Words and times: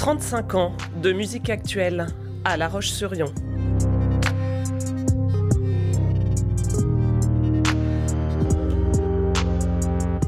35 0.00 0.54
ans 0.54 0.72
de 0.96 1.12
musique 1.12 1.50
actuelle 1.50 2.06
à 2.46 2.56
La 2.56 2.68
Roche-sur-Yon. 2.68 3.34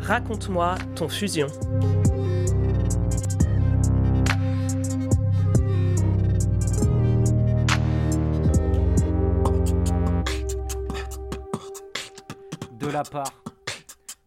Raconte-moi 0.00 0.76
ton 0.94 1.10
fusion. 1.10 1.48
De 12.80 12.86
la 12.86 13.02
part 13.02 13.34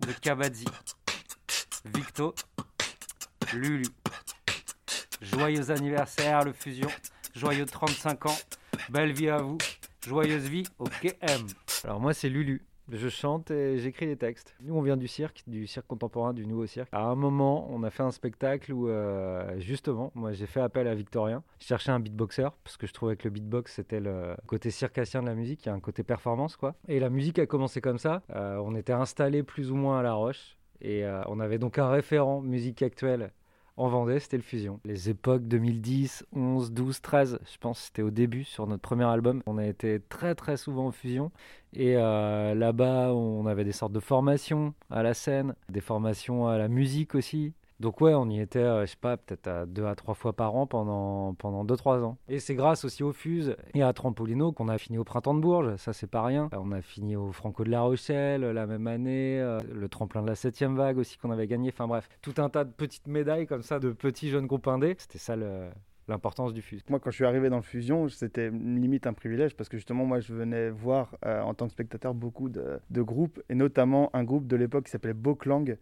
de 0.05 0.11
Kabadzi, 0.21 0.66
Victo, 1.95 2.35
Lulu. 3.53 4.00
Joyeux 5.21 5.70
anniversaire, 5.70 6.43
le 6.43 6.52
fusion. 6.52 6.88
Joyeux 7.35 7.67
35 7.67 8.25
ans. 8.25 8.38
Belle 8.89 9.11
vie 9.11 9.30
à 9.30 9.38
vous. 9.38 9.59
Joyeuse 10.07 10.49
vie 10.49 10.63
au 10.80 10.85
KM. 10.85 11.45
Alors 11.84 11.99
moi 11.99 12.16
c'est 12.16 12.27
Lulu. 12.27 12.66
Je 12.89 13.07
chante 13.07 13.52
et 13.52 13.77
j'écris 13.77 14.07
des 14.07 14.17
textes. 14.17 14.55
Nous 14.61 14.73
on 14.75 14.81
vient 14.81 14.97
du 14.97 15.07
cirque, 15.07 15.44
du 15.45 15.67
cirque 15.67 15.85
contemporain, 15.85 16.34
du 16.34 16.47
nouveau 16.47 16.66
cirque. 16.66 16.89
À 16.91 17.03
un 17.03 17.13
moment 17.13 17.67
on 17.70 17.84
a 17.84 17.91
fait 17.91 18.02
un 18.02 18.09
spectacle 18.09 18.73
où 18.73 18.89
euh, 18.89 19.59
justement 19.59 20.11
moi 20.16 20.34
j'ai 20.34 20.47
fait 20.47 20.59
appel 20.59 20.88
à 20.88 20.95
Victorien. 20.95 21.44
Je 21.59 21.67
cherchais 21.67 21.91
un 21.91 21.99
beatboxer 21.99 22.49
parce 22.64 22.77
que 22.77 22.88
je 22.88 22.94
trouvais 22.94 23.16
que 23.16 23.25
le 23.25 23.30
beatbox 23.30 23.75
c'était 23.75 23.99
le 23.99 24.36
côté 24.47 24.72
circassien 24.72 25.22
de 25.22 25.27
la 25.27 25.36
musique, 25.36 25.64
il 25.66 25.67
y 25.67 25.72
a 25.72 25.75
un 25.75 25.80
côté 25.80 26.02
performance 26.02 26.55
quoi. 26.55 26.73
Et 26.88 26.99
la 26.99 27.11
musique 27.11 27.38
a 27.38 27.45
commencé 27.45 27.80
comme 27.80 27.99
ça. 27.99 28.23
Euh, 28.36 28.58
on 28.58 28.75
était 28.75 28.94
installé 28.94 29.44
plus 29.44 29.69
ou 29.72 29.75
moins 29.75 29.99
à 29.99 30.02
La 30.02 30.14
Roche. 30.14 30.58
Et 30.81 31.05
euh, 31.05 31.22
on 31.27 31.39
avait 31.39 31.59
donc 31.59 31.77
un 31.77 31.89
référent 31.89 32.42
musique 32.42 32.81
actuelle 32.81 33.31
en 33.81 33.89
Vendée, 33.89 34.19
c'était 34.19 34.37
le 34.37 34.43
Fusion. 34.43 34.79
Les 34.85 35.09
époques 35.09 35.47
2010, 35.47 36.27
11, 36.33 36.71
12, 36.71 37.01
13, 37.01 37.39
je 37.51 37.57
pense, 37.57 37.79
c'était 37.79 38.03
au 38.03 38.11
début 38.11 38.43
sur 38.43 38.67
notre 38.67 38.83
premier 38.83 39.05
album. 39.05 39.41
On 39.47 39.57
a 39.57 39.65
été 39.65 39.99
très 40.07 40.35
très 40.35 40.55
souvent 40.55 40.87
au 40.87 40.91
Fusion. 40.91 41.31
Et 41.73 41.95
euh, 41.97 42.53
là-bas, 42.53 43.11
on 43.11 43.47
avait 43.47 43.63
des 43.63 43.71
sortes 43.71 43.91
de 43.93 43.99
formations 43.99 44.75
à 44.91 45.02
la 45.02 45.15
scène, 45.15 45.55
des 45.69 45.81
formations 45.81 46.47
à 46.47 46.59
la 46.59 46.67
musique 46.67 47.15
aussi. 47.15 47.53
Donc 47.81 47.99
ouais, 47.99 48.13
on 48.13 48.29
y 48.29 48.39
était, 48.39 48.59
euh, 48.59 48.85
je 48.85 48.91
sais 48.91 48.97
pas, 49.01 49.17
peut-être 49.17 49.47
à 49.47 49.65
deux 49.65 49.87
à 49.87 49.95
trois 49.95 50.13
fois 50.13 50.33
par 50.33 50.55
an 50.55 50.67
pendant 50.67 51.33
pendant 51.33 51.65
deux 51.65 51.75
trois 51.75 52.03
ans. 52.03 52.15
Et 52.29 52.37
c'est 52.37 52.53
grâce 52.53 52.85
aussi 52.85 53.01
au 53.01 53.11
Fuse 53.11 53.55
et 53.73 53.81
à 53.81 53.91
Trampolino 53.91 54.51
qu'on 54.51 54.67
a 54.67 54.77
fini 54.77 54.99
au 54.99 55.03
Printemps 55.03 55.33
de 55.33 55.39
Bourges. 55.39 55.75
Ça 55.77 55.91
c'est 55.91 56.05
pas 56.05 56.23
rien. 56.23 56.49
On 56.55 56.71
a 56.71 56.83
fini 56.83 57.15
au 57.15 57.31
Franco 57.31 57.63
de 57.63 57.71
La 57.71 57.81
Rochelle 57.81 58.41
la 58.41 58.67
même 58.67 58.85
année, 58.85 59.39
euh, 59.39 59.57
le 59.73 59.89
tremplin 59.89 60.21
de 60.21 60.27
la 60.27 60.35
septième 60.35 60.75
vague 60.75 60.99
aussi 60.99 61.17
qu'on 61.17 61.31
avait 61.31 61.47
gagné. 61.47 61.71
Enfin 61.73 61.87
bref, 61.87 62.07
tout 62.21 62.35
un 62.37 62.49
tas 62.49 62.65
de 62.65 62.71
petites 62.71 63.07
médailles 63.07 63.47
comme 63.47 63.63
ça 63.63 63.79
de 63.79 63.91
petits 63.91 64.29
jeunes 64.29 64.45
groupes 64.45 64.67
indés. 64.67 64.95
C'était 64.99 65.17
ça 65.17 65.35
le 65.35 65.71
l'importance 66.07 66.53
du 66.53 66.61
Fuse. 66.61 66.81
Moi, 66.89 66.99
quand 66.99 67.11
je 67.11 67.16
suis 67.16 67.25
arrivé 67.25 67.49
dans 67.49 67.57
le 67.57 67.61
Fusion, 67.61 68.07
c'était 68.09 68.49
limite 68.49 69.07
un 69.07 69.13
privilège 69.13 69.55
parce 69.55 69.69
que 69.69 69.77
justement, 69.77 70.05
moi, 70.05 70.19
je 70.19 70.33
venais 70.33 70.69
voir 70.69 71.16
euh, 71.25 71.41
en 71.41 71.53
tant 71.53 71.67
que 71.67 71.71
spectateur 71.71 72.13
beaucoup 72.13 72.49
de, 72.49 72.80
de, 72.89 73.02
groupes 73.02 73.41
et 73.49 73.55
notamment 73.55 74.09
un 74.13 74.23
groupe 74.23 74.47
de 74.47 74.55
l'époque 74.55 74.85
qui 74.85 74.91
s'appelait 74.91 75.13
Boklang 75.13 75.77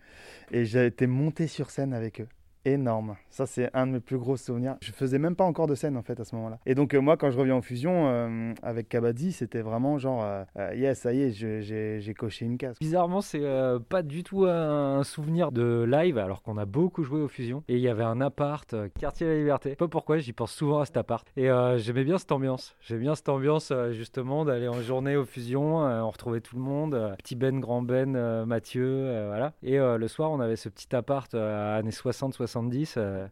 et 0.52 0.66
j'ai 0.66 0.86
été 0.86 1.08
monté 1.08 1.48
sur 1.48 1.70
scène 1.70 1.94
avec 1.94 2.22
eux 2.22 2.28
énorme. 2.66 3.16
Ça, 3.30 3.46
c'est 3.46 3.70
un 3.74 3.88
de 3.88 3.94
mes 3.94 4.00
plus 4.00 4.18
gros 4.18 4.38
souvenirs. 4.38 4.76
Je 4.82 4.92
faisais 4.92 5.20
même 5.20 5.36
pas 5.36 5.44
encore 5.44 5.68
de 5.68 5.76
scène 5.76 5.98
en 5.98 6.02
fait 6.02 6.20
à 6.20 6.24
ce 6.24 6.36
moment-là. 6.36 6.60
Et 6.66 6.76
donc, 6.76 6.94
euh, 6.94 7.00
moi, 7.00 7.18
quand 7.18 7.32
je 7.32 7.38
reviens 7.38 7.56
en 7.56 7.62
fusion 7.62 8.08
euh, 8.08 8.54
avec 8.62 8.90
Kabaddi, 8.90 9.32
c'était 9.32 9.62
vraiment 9.62 9.98
genre, 9.98 10.24
euh, 10.24 10.76
yes, 10.76 11.00
ça 11.00 11.14
y 11.14 11.22
est, 11.22 11.32
j'ai 11.32 12.14
coché 12.14 12.46
une 12.46 12.58
case. 12.58 12.78
Bizarrement, 12.80 13.22
c'est 13.22 13.44
pas 13.90 14.04
du 14.04 14.24
tout 14.24 14.46
un 14.46 15.04
souvenir 15.04 15.52
de 15.52 15.86
live 15.88 16.18
alors 16.18 16.42
qu'on 16.42 16.58
a 16.58 16.66
beaucoup 16.66 17.04
joué 17.04 17.22
aux 17.22 17.28
fusions. 17.28 17.64
Et 17.68 17.76
il 17.76 17.82
y 17.82 17.88
avait 17.88 18.04
un 18.04 18.20
appart, 18.22 18.76
quartier 19.00 19.26
de 19.26 19.32
la 19.32 19.38
liberté. 19.38 19.76
Pas 19.76 19.88
pourquoi, 19.88 20.18
j'y 20.18 20.34
pense 20.34 20.52
souvent 20.52 20.80
à 20.80 20.86
cet 20.86 20.98
appart. 20.98 21.28
Et 21.38 21.50
j'aimais 21.78 22.04
bien 22.04 22.18
cette 22.18 22.32
ambiance. 22.32 22.76
J'aimais 22.82 23.02
bien 23.02 23.16
cette 23.16 23.30
ambiance 23.30 23.72
justement 23.92 24.46
d'aller 24.46 24.68
en 24.68 24.82
journée 24.82 25.16
aux 25.16 25.26
fusions. 25.26 25.78
on 25.78 26.10
retrouvait 26.10 26.42
tout 26.42 26.56
le 26.56 26.62
monde. 26.62 27.16
petit 27.20 27.36
Ben, 27.36 27.60
grand 27.60 27.82
Ben, 27.82 28.46
Mathieu, 28.46 29.28
voilà. 29.28 29.54
Et 29.64 29.78
le 29.78 30.08
soir, 30.08 30.32
on 30.32 30.40
avait 30.40 30.56
ce 30.56 30.70
petit 30.70 30.94
appart 30.96 31.34
années 31.34 31.92
60, 31.92 32.34
60 32.34 32.49
euh, 32.98 33.28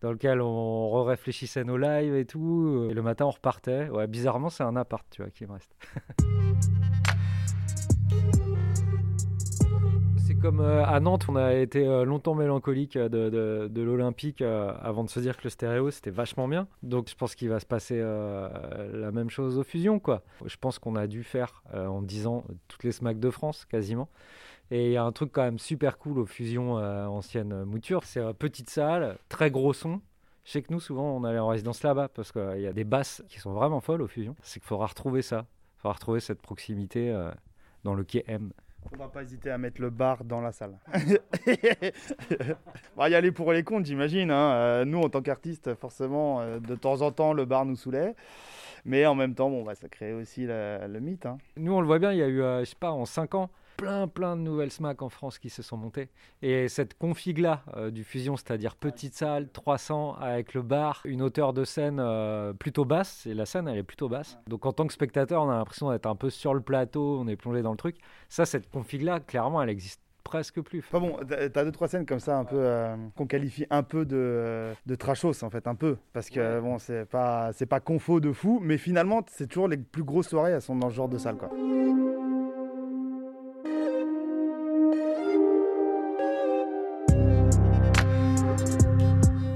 dans 0.00 0.10
lequel 0.10 0.40
on 0.40 1.04
réfléchissait 1.04 1.62
nos 1.62 1.76
lives 1.76 2.16
et 2.16 2.24
tout. 2.24 2.86
Euh, 2.86 2.90
et 2.90 2.94
le 2.94 3.02
matin, 3.02 3.26
on 3.26 3.30
repartait. 3.30 3.88
Ouais, 3.88 4.08
bizarrement, 4.08 4.48
c'est 4.50 4.64
un 4.64 4.74
appart, 4.74 5.06
tu 5.10 5.22
vois, 5.22 5.30
qui 5.30 5.46
me 5.46 5.52
reste. 5.52 5.76
c'est 10.16 10.34
comme 10.34 10.60
euh, 10.60 10.84
à 10.84 10.98
Nantes, 10.98 11.26
on 11.28 11.36
a 11.36 11.54
été 11.54 11.84
longtemps 12.04 12.34
mélancolique 12.34 12.98
de, 12.98 13.70
l'Olympique 13.76 14.42
avant 14.42 15.04
de 15.04 15.10
se 15.10 15.20
dire 15.20 15.36
que 15.36 15.44
le 15.44 15.50
stéréo 15.50 15.92
c'était 15.92 16.10
vachement 16.10 16.48
bien. 16.48 16.66
Donc 16.82 17.08
je 17.08 17.14
pense 17.14 17.36
qu'il 17.36 17.48
va 17.48 17.60
se 17.60 17.66
passer 17.66 18.00
la 18.00 19.12
même 19.12 19.30
chose 19.30 19.58
aux 19.58 19.64
fusions 19.64 19.98
quoi. 20.00 20.22
Je 20.46 20.56
pense 20.56 20.78
qu'on 20.78 20.96
a 20.96 21.06
dû 21.06 21.22
faire 21.22 21.62
en 21.74 22.02
10 22.02 22.26
ans 22.26 22.44
toutes 22.68 22.84
les 22.84 22.92
SMAC 22.92 23.20
de 23.20 23.30
France 23.30 23.66
quasiment. 23.66 24.08
Et 24.72 24.86
il 24.86 24.92
y 24.92 24.96
a 24.96 25.04
un 25.04 25.12
truc 25.12 25.32
quand 25.32 25.42
même 25.42 25.58
super 25.58 25.98
cool 25.98 26.18
aux 26.18 26.24
fusions 26.24 26.78
euh, 26.78 27.04
anciennes 27.04 27.64
mouture. 27.64 28.04
C'est 28.04 28.20
une 28.20 28.32
petite 28.32 28.70
salle, 28.70 29.18
très 29.28 29.50
gros 29.50 29.74
son. 29.74 30.00
Je 30.44 30.52
sais 30.52 30.62
que 30.62 30.72
nous, 30.72 30.80
souvent, 30.80 31.14
on 31.14 31.24
allait 31.24 31.38
en 31.38 31.48
résidence 31.48 31.82
là-bas 31.82 32.08
parce 32.08 32.32
qu'il 32.32 32.60
y 32.60 32.66
a 32.66 32.72
des 32.72 32.84
basses 32.84 33.22
qui 33.28 33.38
sont 33.38 33.52
vraiment 33.52 33.80
folles 33.80 34.00
aux 34.00 34.08
fusions. 34.08 34.34
C'est 34.42 34.60
qu'il 34.60 34.66
faudra 34.66 34.86
retrouver 34.86 35.20
ça. 35.20 35.44
Il 35.76 35.82
faudra 35.82 35.92
retrouver 35.92 36.20
cette 36.20 36.40
proximité 36.40 37.10
euh, 37.10 37.30
dans 37.84 37.92
le 37.92 38.02
quai 38.02 38.24
M. 38.26 38.50
Faudra 38.88 39.12
pas 39.12 39.22
hésiter 39.22 39.50
à 39.50 39.58
mettre 39.58 39.80
le 39.80 39.90
bar 39.90 40.24
dans 40.24 40.40
la 40.40 40.52
salle. 40.52 40.78
On 40.94 41.00
va 42.96 43.08
y 43.10 43.14
aller 43.14 43.30
pour 43.30 43.52
les 43.52 43.62
comptes, 43.62 43.84
j'imagine. 43.84 44.30
Hein. 44.30 44.52
Euh, 44.54 44.84
nous, 44.84 45.00
en 45.00 45.08
tant 45.08 45.22
qu'artistes, 45.22 45.74
forcément, 45.74 46.40
euh, 46.40 46.58
de 46.60 46.74
temps 46.74 47.02
en 47.02 47.12
temps, 47.12 47.32
le 47.32 47.44
bar 47.44 47.64
nous 47.64 47.76
saoulait. 47.76 48.14
Mais 48.84 49.06
en 49.06 49.14
même 49.14 49.34
temps, 49.34 49.50
bon, 49.50 49.62
bah, 49.62 49.74
ça 49.74 49.88
crée 49.88 50.12
aussi 50.12 50.46
la, 50.46 50.88
le 50.88 51.00
mythe. 51.00 51.26
Hein. 51.26 51.38
Nous, 51.56 51.72
on 51.72 51.80
le 51.80 51.86
voit 51.86 51.98
bien, 51.98 52.12
il 52.12 52.18
y 52.18 52.22
a 52.22 52.28
eu, 52.28 52.42
euh, 52.42 52.60
je 52.60 52.70
sais 52.70 52.76
pas, 52.78 52.90
en 52.90 53.04
5 53.04 53.34
ans, 53.36 53.50
plein 53.82 54.06
plein 54.06 54.36
de 54.36 54.42
nouvelles 54.42 54.70
SMAC 54.70 55.02
en 55.02 55.08
France 55.08 55.38
qui 55.40 55.50
se 55.50 55.62
sont 55.62 55.76
montées. 55.76 56.08
Et 56.40 56.68
cette 56.68 56.96
config-là 56.96 57.64
euh, 57.76 57.90
du 57.90 58.04
Fusion, 58.04 58.36
c'est-à-dire 58.36 58.76
petite 58.76 59.14
salle, 59.14 59.48
300 59.50 60.14
avec 60.20 60.54
le 60.54 60.62
bar, 60.62 61.00
une 61.04 61.20
hauteur 61.20 61.52
de 61.52 61.64
scène 61.64 61.98
euh, 61.98 62.52
plutôt 62.52 62.84
basse, 62.84 63.26
et 63.26 63.34
la 63.34 63.44
scène 63.44 63.66
elle 63.66 63.78
est 63.78 63.82
plutôt 63.82 64.08
basse. 64.08 64.38
Donc 64.46 64.66
en 64.66 64.72
tant 64.72 64.86
que 64.86 64.92
spectateur, 64.92 65.42
on 65.42 65.50
a 65.50 65.56
l'impression 65.56 65.90
d'être 65.90 66.06
un 66.06 66.14
peu 66.14 66.30
sur 66.30 66.54
le 66.54 66.60
plateau, 66.60 67.18
on 67.20 67.26
est 67.26 67.34
plongé 67.34 67.62
dans 67.62 67.72
le 67.72 67.76
truc. 67.76 67.96
Ça, 68.28 68.46
cette 68.46 68.70
config-là, 68.70 69.18
clairement, 69.18 69.60
elle 69.60 69.70
existe 69.70 70.00
presque 70.22 70.60
plus. 70.60 70.78
Enfin 70.78 71.00
bon, 71.00 71.16
t'as 71.26 71.64
deux 71.64 71.72
trois 71.72 71.88
scènes 71.88 72.06
comme 72.06 72.20
ça 72.20 72.38
un 72.38 72.44
peu 72.44 72.58
euh, 72.58 72.94
qu'on 73.16 73.26
qualifie 73.26 73.66
un 73.70 73.82
peu 73.82 74.04
de, 74.04 74.72
de 74.86 74.94
trashos 74.94 75.42
en 75.42 75.50
fait, 75.50 75.66
un 75.66 75.74
peu 75.74 75.96
parce 76.12 76.30
que 76.30 76.38
ouais. 76.38 76.60
bon 76.60 76.78
c'est 76.78 77.04
pas 77.04 77.52
c'est 77.52 77.66
pas 77.66 77.80
confo 77.80 78.20
de 78.20 78.32
fou, 78.32 78.60
mais 78.62 78.78
finalement 78.78 79.22
c'est 79.26 79.48
toujours 79.48 79.66
les 79.66 79.76
plus 79.76 80.04
grosses 80.04 80.28
soirées, 80.28 80.52
elles 80.52 80.62
sont 80.62 80.76
dans 80.76 80.90
ce 80.90 80.94
genre 80.94 81.08
de 81.08 81.18
salle 81.18 81.36
quoi. 81.36 81.50